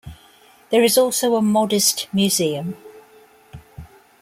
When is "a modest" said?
1.35-2.07